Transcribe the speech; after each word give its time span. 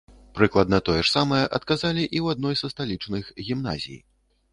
Прыкладна 0.37 0.77
тое 0.87 1.01
ж 1.01 1.11
самае 1.17 1.41
адказалі 1.57 2.03
і 2.05 2.17
ў 2.23 2.37
адной 2.37 2.55
са 2.61 2.71
сталічных 2.73 3.29
гімназій. 3.51 3.99